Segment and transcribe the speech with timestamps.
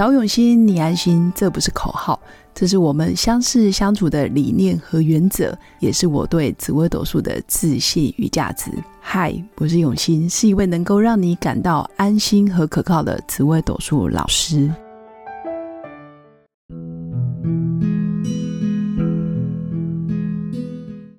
[0.00, 2.18] 找永新，你安心，这不是口号，
[2.54, 8.70] 这是我们相识相处的理念和原则，也是我对紫微斗数的自信与价值。
[8.98, 14.72] 嗨，我是永新，是一位能够让你感到安心和可靠的紫微斗数老师。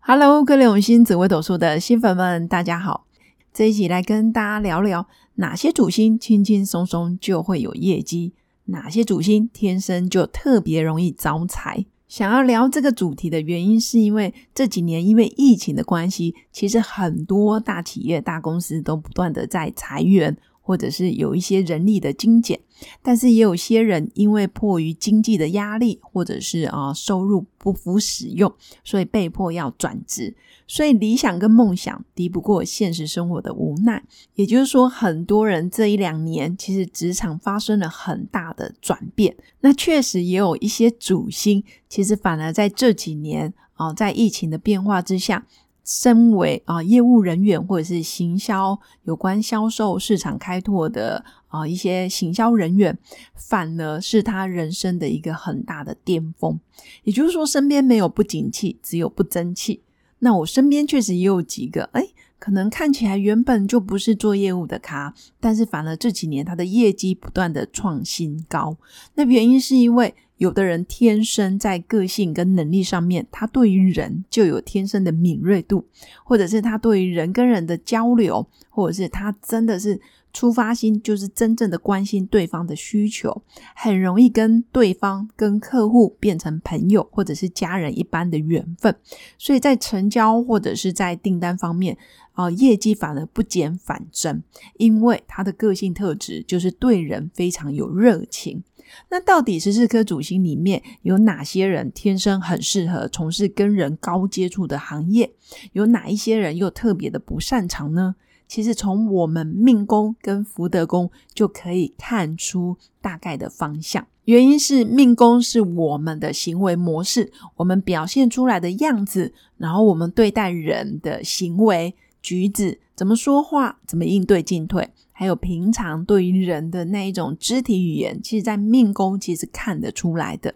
[0.00, 3.06] Hello，各位永新紫微斗数的新粉们，大家好！
[3.54, 8.34] 这一集来跟大家聊聊哪些主星轻轻松松就会有业绩，
[8.66, 11.84] 哪些主星天生就特别容易招财。
[12.08, 20.36] 想要聊这个主题的原因，是因为这几年因为疫情的关系，其实很多大企业、大公司都不断的在裁员。
[20.66, 22.58] 或者是有一些人力的精简，
[23.00, 28.52] 但是也有些人因为迫于经济的压力，或者是啊收入不符使用，
[28.82, 30.34] 所以被迫要转职。
[30.66, 34.02] 所以理想跟梦想敌不过现实生活的无奈。
[34.34, 39.36] 也就是说，很多人这一两年其实职场发生了很大的转变。
[39.60, 45.46] 那确实也有一些主心，其实反而在这几年啊，在疫情的变化之下。
[45.86, 52.98] 身为啊业务人员或者是行销有关销售市场开拓的啊一些行销人员，
[53.36, 56.58] 反而是他人生的一个很大的巅峰。
[57.04, 59.82] 也就是说，身边没有不景气，只有不争气。
[60.18, 62.08] 那我身边确实也有几个，哎，
[62.40, 68.76] 可能看起来原本就不是做业务的咖，但是反而这几年他的业绩不断的创新高。
[69.14, 70.14] 那原因是因为。
[70.38, 75.86] 有的人天生在个性跟能力上面，他对于人就有天生的敏锐度，
[76.24, 79.98] 或者是他对于人跟人的交流，或者是他真的是
[80.34, 83.42] 出发心，就是真正的关心对方的需求，
[83.74, 88.94] 很容易跟对方、跟客户变成朋友，或者是家人一般的缘分。
[89.38, 91.96] 所以在成交或者是在订单方面，
[92.32, 94.42] 啊，业绩反而不减反增，
[94.76, 98.62] 因为他的个性特质就是对人非常有热情。
[99.10, 105.30] 那到底十四颗主星里面有哪些人天生很适合从事跟人高接触的行业？
[105.72, 108.16] 有哪一些人又特别的不擅长呢？
[108.48, 114.06] 其实从我们命宫跟福德宫就可以看出大概的方向。
[114.26, 121.94] 原因是命宫是我们的行为模式，我们表现出来的样子，然后我们对待人的行为
[122.26, 124.90] 举止，怎么说话，怎么应对进退。
[125.12, 130.52] 还有平常对于人的那一种肢体语言，其实在命宫其实看得出来的。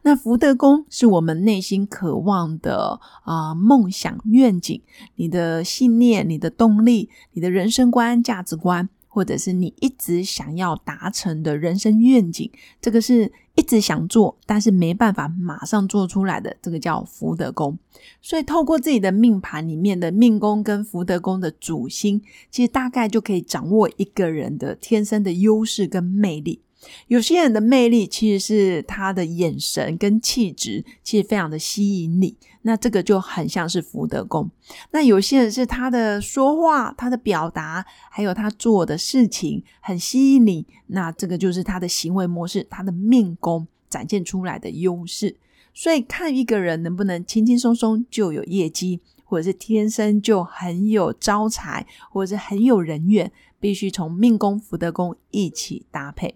[0.00, 4.80] 那福德宫是我们内心渴望的啊梦想愿景，
[5.16, 8.88] 你的信念、你的动力、你的人生观、价值观。
[9.12, 12.48] 或者是你一直想要达成的人生愿景，
[12.80, 17.78] 这个是一直想做，但是没办法马上做出来的，这个叫福德宫。
[18.22, 26.62] 所以透过自己的命盘里面的命宫跟福德宫的主星，其实大概就可以掌握一个人的天生的优势跟魅力。
[27.08, 32.36] 有些人的魅力其实是他的眼神跟气质，其实非常的吸引你。
[32.62, 34.50] 那这个就很像是福德宫。
[34.90, 40.66] 那有些人是他的说话、他的表达，还有他做的事情很吸引你。
[40.88, 45.36] 那这个就是他的行为模式，他的命宫展现出来的优势。
[45.72, 56.34] 所以看一个人能不能轻轻松松就有业绩，或者是天生就很有招财，或者是很有人缘，必须从命宫、福德宫一起搭配。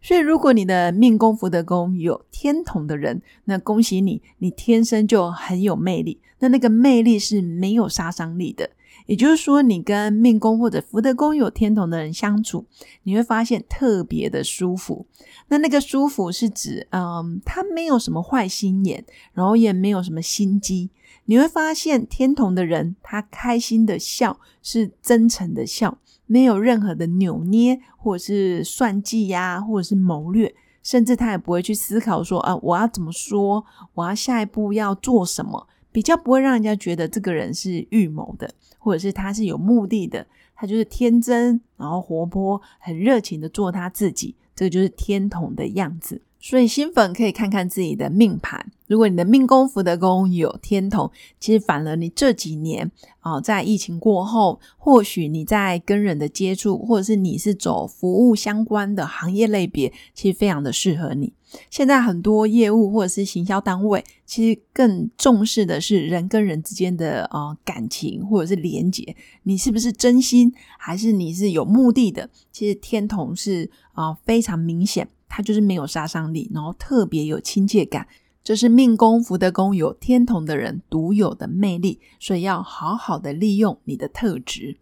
[0.00, 6.20] 所以，如果你的命宫福德宫有天同的人，那恭喜你，你天生就很有魅力。
[6.38, 8.70] 那那个魅力是没有杀伤力的。
[9.06, 12.64] 也就是说，你跟命宫或者福德宫有天同的人相处，
[13.02, 15.06] 你会发现特别的舒服。
[15.48, 20.88] 那那个舒服是指，嗯，他没有什么坏心眼，然后也没有什么心机。
[21.24, 25.98] 你会发现，天同的人他开心的笑是真诚的笑。
[26.26, 33.62] 没有任何的扭捏，或者是算计呀，或者是谋略，甚至他也不会去思考说啊，我要怎么说，
[33.92, 46.22] 我要下一步要做什么，比较不会让人家觉得这个人是预谋的，或者是他是有目的的，他就是天真，然后活泼，很热情的做他自己，这个就是天童的样子。
[46.42, 51.08] 所以新粉可以看看自己的命盘，如果你的命宫福德宫有天同，
[51.38, 52.90] 其实反而你这几年
[53.20, 61.32] 啊，在疫情过后，或许你在跟人的接触，或者是你是走服务相关的行业类别，其实非常的适合你。
[61.70, 72.28] 现在很多业务或者是行销单位，其实更重视的是人跟人之间的啊感情或者是连结，你是不是真心，还是你是有目的的？
[72.50, 75.06] 其实天同是啊非常明显。
[75.34, 78.06] 它就是没有杀伤力，然后特别有亲切感，
[78.44, 84.76] 这是命宫福德宫有天同的人独有的魅力，所以要好好的利用你的特质。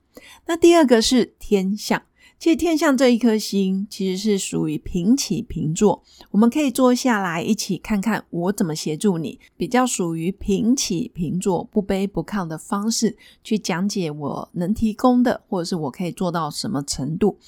[0.47, 2.03] 那第二个是天象，
[2.37, 6.03] 其实天象这一颗星其实是属于平起平坐，
[6.33, 17.39] 我们可以坐下来一起看看我怎么协助你，比较属于平起平坐、不卑不亢的方式去讲解我能提供的，或者是我可以做到什么程度。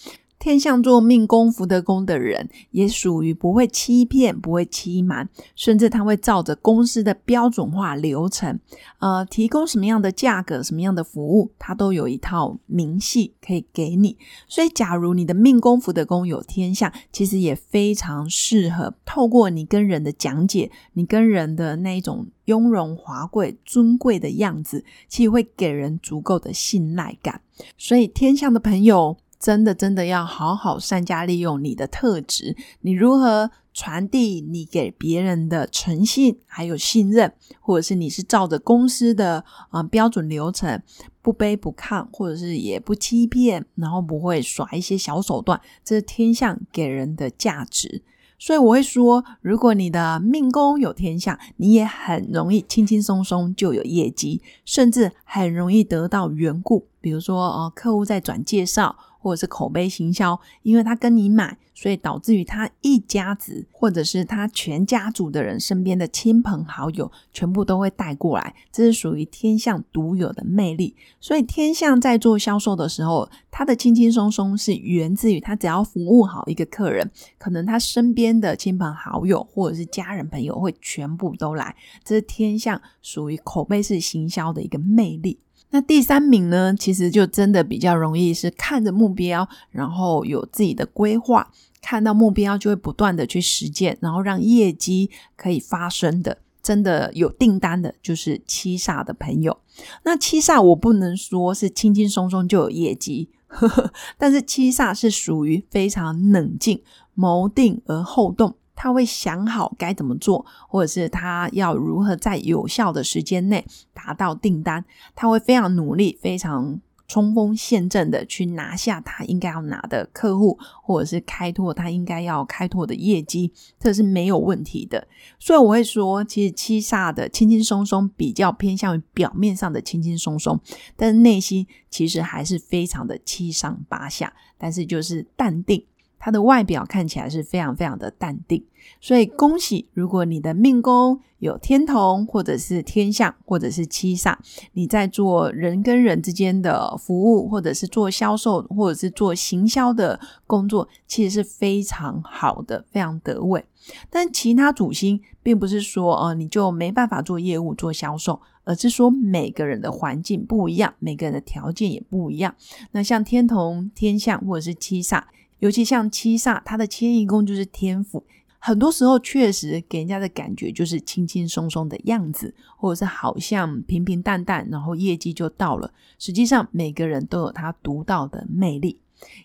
[0.42, 8.58] 天象做命宫福德宫的人，也属于不会欺骗、不会欺瞒，甚至他会照着公司的标准化流程，
[8.98, 14.18] 呃，提供什么样的价格、什么样的服务，他都有一套明细可以给你。
[14.48, 27.42] 所以，假如你的命宫福德宫有天象，其实也非常适合透过你跟人的讲解，你跟人的那一种雍容华贵、尊贵的样子，其实会给人足够的信赖感。
[27.78, 29.16] 所以，天象的朋友。
[29.42, 32.56] 真的，真的要好好善加利用你的特质。
[32.82, 40.80] 你如何传递你给别人的诚信，还有信任，或者是你是照着公司的啊标准流程，
[41.20, 48.04] 不卑不亢，或者是也不欺骗，然后不会耍一些小手段，这是天象给人的价值。
[48.38, 56.86] 所以我会说，如果你的命宫有天象，你也很容易轻轻松松就有业绩，甚至很容易得到缘故。
[57.00, 58.96] 比如说，呃，客户在转介绍。
[59.22, 68.54] 或者是口碑行销，因为他跟你买，所以导致于他一家子，或者是他全家族的人身边的亲朋好友，全部都会带过来。
[68.72, 70.96] 这是属于天象独有的魅力。
[71.20, 77.08] 所以天象在做销售的时候，他的轻轻松松是源自于他只要服务好一个客人，
[77.38, 81.76] 可能他身边的亲朋好友或者是家人朋友会全部都来。
[82.02, 85.38] 这是天象属于口碑式行销的一个魅力。
[85.72, 99.58] 那第三名呢，其实就真的比较容易是看着目标，然后有自己的规划，看到目标就会不断的去实践，然后让业绩可以发生的，真的有订单的，就是七煞的朋友。
[100.04, 106.82] 那七煞我不能说是轻轻松松就有业绩，呵 呵但是七煞是属于非常冷静、
[107.14, 108.54] 谋定而后动。
[108.82, 113.64] 他会想好该怎么做，或者是他要如何在有效的时间内
[113.94, 114.84] 达到订单。
[115.14, 125.06] 他会非常努力、非常冲锋陷阵的去拿下他应该要拿的客户，或者是开拓他应该要开拓的业绩，这是没有问题的。
[125.38, 130.58] 所以我会说，其实七煞的轻轻松松比较偏向于表面上的轻轻松松，
[130.96, 135.86] 但是内心其实还是非常的七上八下，但是就是淡定。
[136.24, 138.64] 他的外表看起来是非常非常的淡定，
[139.00, 139.88] 所以恭喜！
[139.92, 144.36] 如果你的命宫有天同，或者是天象，或者是七煞，
[144.74, 153.64] 你在做人跟人之间的服务，或者是做销售，或者是做行销的工作，其实是非常好的，非常得位。
[154.08, 162.54] 但其他主星并不是说哦，你就没办法做业务、做销售，而是说每个人的环境不一样，每个人的条件也不一样。
[162.92, 165.24] 那像天同、天象或者是七煞。
[165.62, 168.24] 尤其像七煞，它的迁移宫就是天府，
[168.58, 175.94] 很多时候确实给人家的感觉就是轻轻松松的样子，或者是好像平平淡淡，然后业绩就到了。
[176.18, 178.98] 实际上，每个人都有他独到的魅力。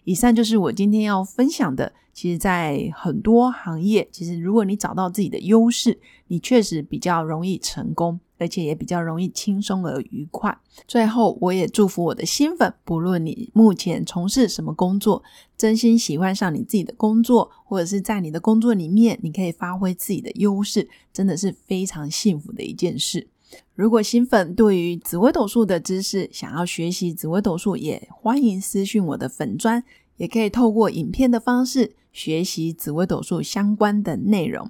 [0.06, 1.94] 以上就是我今天要分享的。
[2.12, 6.00] 其实，在很多行业，其实如果你找到自己的优势，
[6.30, 8.20] 你确实比较容易成功。
[8.38, 10.58] 而且也比较容易轻松而愉快。
[10.88, 15.24] 最后，我也祝福我的新粉，不论你目前从事什么工作，
[15.58, 23.28] 真心喜欢上你自己的工作，或者是在你的工作里面，你可以发挥自己的优势，真的是非常幸福的一件事。
[23.76, 29.84] 如果新粉对于紫微斗数的知识想要学习紫微斗数，也欢迎私讯我的粉砖，
[30.18, 34.70] 也可以透过影片的方式学习紫微斗数相关的内容。